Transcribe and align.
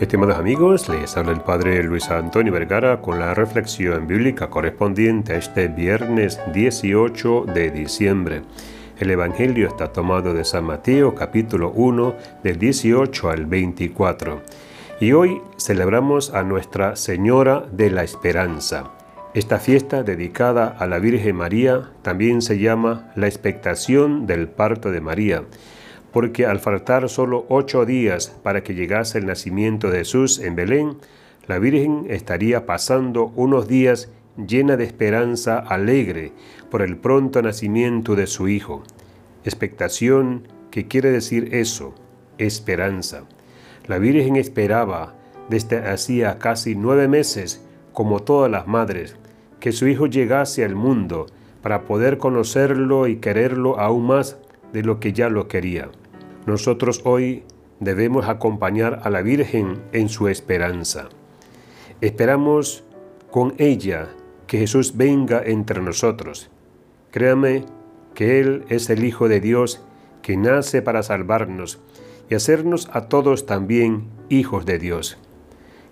Estimados 0.00 0.36
amigos, 0.36 0.88
les 0.88 1.16
habla 1.16 1.32
el 1.32 1.40
Padre 1.40 1.82
Luis 1.82 2.08
Antonio 2.08 2.52
Vergara 2.52 3.00
con 3.00 3.18
la 3.18 3.34
reflexión 3.34 4.06
bíblica 4.06 4.48
correspondiente 4.48 5.32
a 5.32 5.38
este 5.38 5.66
viernes 5.66 6.38
18 6.54 7.46
de 7.52 7.72
diciembre. 7.72 8.42
El 9.00 9.10
Evangelio 9.10 9.66
está 9.66 9.92
tomado 9.92 10.34
de 10.34 10.44
San 10.44 10.66
Mateo 10.66 11.16
capítulo 11.16 11.72
1 11.72 12.14
del 12.44 12.60
18 12.60 13.28
al 13.28 13.46
24. 13.46 14.40
Y 15.00 15.10
hoy 15.14 15.40
celebramos 15.56 16.32
a 16.32 16.44
Nuestra 16.44 16.94
Señora 16.94 17.64
de 17.72 17.90
la 17.90 18.04
Esperanza. 18.04 18.92
Esta 19.34 19.58
fiesta 19.58 20.04
dedicada 20.04 20.76
a 20.78 20.86
la 20.86 21.00
Virgen 21.00 21.34
María 21.34 21.90
también 22.02 22.40
se 22.40 22.60
llama 22.60 23.10
la 23.16 23.26
expectación 23.26 24.28
del 24.28 24.46
parto 24.46 24.92
de 24.92 25.00
María 25.00 25.42
porque 26.12 26.46
al 26.46 26.60
faltar 26.60 27.08
solo 27.08 27.46
ocho 27.48 27.84
días 27.84 28.34
para 28.42 28.62
que 28.62 28.74
llegase 28.74 29.18
el 29.18 29.26
nacimiento 29.26 29.90
de 29.90 29.98
Jesús 29.98 30.38
en 30.38 30.56
Belén, 30.56 30.96
la 31.46 31.58
Virgen 31.58 32.06
estaría 32.08 32.66
pasando 32.66 33.32
unos 33.34 33.68
días 33.68 34.10
llena 34.36 34.76
de 34.76 34.84
esperanza 34.84 35.58
alegre 35.58 36.32
por 36.70 36.82
el 36.82 36.96
pronto 36.96 37.42
nacimiento 37.42 38.14
de 38.14 38.26
su 38.26 38.48
Hijo. 38.48 38.82
Expectación 39.44 40.46
que 40.70 40.86
quiere 40.86 41.10
decir 41.10 41.54
eso, 41.54 41.94
esperanza. 42.38 43.24
La 43.86 43.98
Virgen 43.98 44.36
esperaba 44.36 45.14
desde 45.48 45.78
hacía 45.88 46.38
casi 46.38 46.74
nueve 46.74 47.08
meses, 47.08 47.64
como 47.92 48.20
todas 48.20 48.50
las 48.50 48.66
madres, 48.66 49.16
que 49.60 49.72
su 49.72 49.88
Hijo 49.88 50.06
llegase 50.06 50.64
al 50.64 50.74
mundo 50.74 51.26
para 51.62 51.82
poder 51.82 52.18
conocerlo 52.18 53.06
y 53.08 53.16
quererlo 53.16 53.80
aún 53.80 54.06
más 54.06 54.38
de 54.72 54.82
lo 54.82 55.00
que 55.00 55.12
ya 55.12 55.28
lo 55.28 55.48
quería. 55.48 55.90
Nosotros 56.46 57.02
hoy 57.04 57.44
debemos 57.80 58.28
acompañar 58.28 59.00
a 59.04 59.10
la 59.10 59.22
Virgen 59.22 59.80
en 59.92 60.08
su 60.08 60.28
esperanza. 60.28 61.08
Esperamos 62.00 62.84
con 63.30 63.54
ella 63.58 64.08
que 64.46 64.58
Jesús 64.58 64.96
venga 64.96 65.42
entre 65.44 65.80
nosotros. 65.82 66.50
Créame 67.10 67.64
que 68.14 68.40
Él 68.40 68.64
es 68.68 68.90
el 68.90 69.04
Hijo 69.04 69.28
de 69.28 69.40
Dios 69.40 69.82
que 70.22 70.36
nace 70.36 70.82
para 70.82 71.02
salvarnos 71.02 71.80
y 72.28 72.34
hacernos 72.34 72.88
a 72.92 73.08
todos 73.08 73.46
también 73.46 74.08
hijos 74.28 74.66
de 74.66 74.78
Dios. 74.78 75.18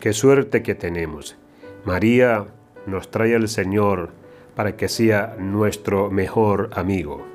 Qué 0.00 0.12
suerte 0.12 0.62
que 0.62 0.74
tenemos. 0.74 1.36
María 1.84 2.46
nos 2.86 3.10
trae 3.10 3.34
al 3.34 3.48
Señor 3.48 4.10
para 4.54 4.76
que 4.76 4.88
sea 4.88 5.36
nuestro 5.38 6.10
mejor 6.10 6.70
amigo. 6.74 7.31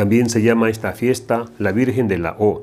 También 0.00 0.30
se 0.30 0.40
llama 0.40 0.70
esta 0.70 0.92
fiesta 0.92 1.44
la 1.58 1.72
Virgen 1.72 2.08
de 2.08 2.16
la 2.16 2.34
O, 2.38 2.62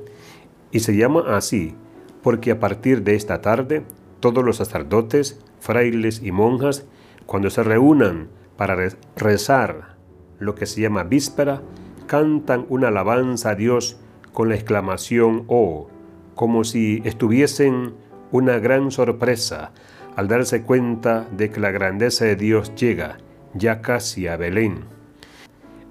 y 0.72 0.80
se 0.80 0.98
llama 0.98 1.38
así 1.38 1.76
porque 2.24 2.50
a 2.50 2.60
partir 2.60 3.04
de 3.04 3.14
esta 3.14 3.42
tarde 3.42 3.84
todos 4.20 4.44
los 4.44 4.58
sacerdotes, 4.58 5.40
frailes 5.60 6.24
y 6.24 6.32
monjas, 6.32 6.88
cuando 7.28 7.52
se 7.52 7.62
reúnan 7.62 8.30
para 8.56 8.76
rezar 9.16 9.98
lo 10.40 10.56
que 10.56 10.66
se 10.66 10.82
llama 10.82 11.04
víspera, 11.04 11.62
cantan 12.08 12.66
una 12.70 12.88
alabanza 12.88 13.52
a 13.52 13.56
Dios 13.56 14.00
con 14.34 14.50
la 14.50 14.56
exclamación 14.56 15.44
O, 15.46 15.90
como 16.34 16.64
si 16.64 17.04
estuviesen 17.06 17.94
una 18.32 18.58
gran 18.58 18.90
sorpresa 18.90 19.74
al 20.16 20.28
darse 20.28 20.64
cuenta 20.64 21.28
de 21.38 21.52
que 21.52 21.60
la 21.60 21.70
grandeza 21.70 22.26
de 22.26 22.36
Dios 22.36 22.74
llega 22.74 23.20
ya 23.54 23.84
casi 23.84 24.26
a 24.26 24.38
Belén. 24.38 24.97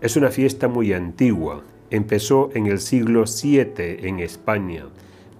Es 0.02 0.14
una 0.16 0.30
fiesta 0.30 0.68
muy 0.68 0.92
antigua. 0.92 1.62
Empezó 1.90 2.50
en 2.52 2.66
el 2.66 2.80
siglo 2.80 3.24
VII 3.24 4.06
en 4.06 4.20
España, 4.20 4.84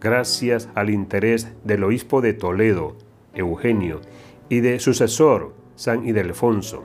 gracias 0.00 0.70
al 0.74 0.88
interés 0.88 1.48
del 1.64 1.84
obispo 1.84 2.22
de 2.22 2.32
Toledo, 2.32 2.96
Eugenio, 3.34 4.00
y 4.48 4.60
de 4.60 4.80
sucesor, 4.80 5.52
San 5.74 6.08
Ildefonso. 6.08 6.84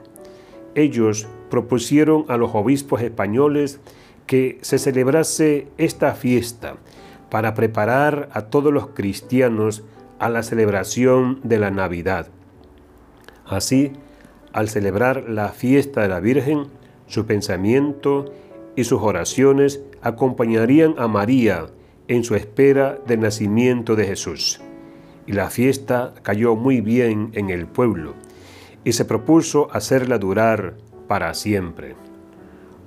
Ellos 0.74 1.26
propusieron 1.48 2.26
a 2.28 2.36
los 2.36 2.54
obispos 2.54 3.00
españoles 3.00 3.80
que 4.26 4.58
se 4.60 4.78
celebrase 4.78 5.68
esta 5.78 6.12
fiesta 6.12 6.76
para 7.30 7.54
preparar 7.54 8.28
a 8.32 8.42
todos 8.42 8.70
los 8.70 8.88
cristianos 8.88 9.82
a 10.18 10.28
la 10.28 10.42
celebración 10.42 11.40
de 11.42 11.58
la 11.58 11.70
Navidad. 11.70 12.28
Así, 13.46 13.92
al 14.52 14.68
celebrar 14.68 15.30
la 15.30 15.48
fiesta 15.48 16.02
de 16.02 16.08
la 16.08 16.20
Virgen, 16.20 16.66
su 17.12 17.26
pensamiento 17.26 18.32
y 18.74 18.84
sus 18.84 19.02
oraciones 19.02 19.82
acompañarían 20.00 20.94
a 20.96 21.08
María 21.08 21.66
en 22.08 22.24
su 22.24 22.34
espera 22.34 22.98
del 23.06 23.20
nacimiento 23.20 23.96
de 23.96 24.06
Jesús. 24.06 24.62
Y 25.26 25.32
la 25.32 25.50
fiesta 25.50 26.14
cayó 26.22 26.56
muy 26.56 26.80
bien 26.80 27.28
en 27.34 27.50
el 27.50 27.66
pueblo 27.66 28.14
y 28.82 28.92
se 28.92 29.04
propuso 29.04 29.68
hacerla 29.72 30.16
durar 30.16 30.72
para 31.06 31.34
siempre. 31.34 31.96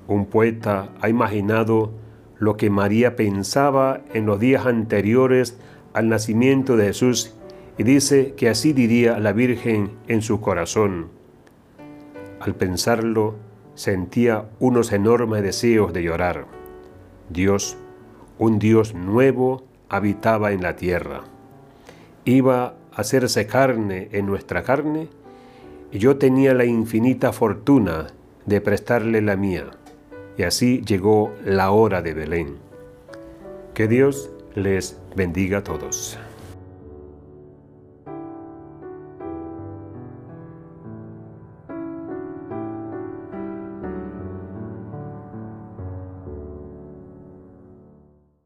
Un 0.08 0.26
poeta 0.26 0.90
ha 1.02 1.08
imaginado 1.08 1.92
lo 2.40 2.58
que 2.58 2.72
María 2.72 3.16
pensaba 3.16 4.02
en 4.16 4.26
los 4.26 4.40
días 4.40 4.66
anteriores 4.66 5.56
al 5.94 6.10
nacimiento 6.10 6.78
de 6.78 6.88
Jesús 6.88 7.36
y 7.78 7.84
dice 7.84 8.34
que 8.36 8.50
así 8.50 8.74
diría 8.74 9.20
la 9.20 9.34
Virgen 9.34 9.92
en 10.08 10.24
su 10.24 10.42
corazón. 10.42 11.10
Al 12.40 12.56
pensarlo, 12.56 13.45
sentía 13.76 14.50
unos 14.60 14.92
enormes 14.92 15.44
deseos 15.44 15.94
de 15.94 16.04
llorar. 16.04 16.46
Dios, 17.30 17.78
un 18.40 18.60
Dios 18.60 18.94
nuevo, 18.94 19.64
habitaba 19.90 20.52
en 20.52 20.64
la 20.64 20.76
tierra. 20.76 21.22
Iba 22.24 22.66
a 22.66 22.76
hacerse 22.96 23.46
carne 23.46 24.10
en 24.12 24.26
nuestra 24.26 24.64
carne 24.64 25.10
y 25.92 26.00
yo 26.00 26.18
tenía 26.18 26.54
la 26.54 26.66
infinita 26.66 27.32
fortuna 27.32 28.08
de 28.46 28.62
prestarle 28.62 29.22
la 29.22 29.36
mía. 29.36 29.66
Y 30.38 30.44
así 30.44 30.82
llegó 30.86 31.34
la 31.46 31.72
hora 31.72 32.02
de 32.02 32.14
Belén. 32.14 32.56
Que 33.74 33.88
Dios 33.88 34.30
les 34.56 34.98
bendiga 35.16 35.60
a 35.60 35.64
todos. 35.64 36.18